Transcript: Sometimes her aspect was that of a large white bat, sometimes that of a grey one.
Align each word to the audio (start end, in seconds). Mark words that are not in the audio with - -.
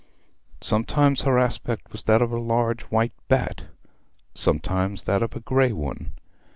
Sometimes 0.61 1.21
her 1.21 1.37
aspect 1.37 1.91
was 1.91 2.01
that 2.05 2.23
of 2.23 2.31
a 2.31 2.39
large 2.39 2.81
white 2.85 3.13
bat, 3.27 3.65
sometimes 4.33 5.03
that 5.03 5.21
of 5.21 5.35
a 5.35 5.41
grey 5.41 5.71
one. 5.73 6.13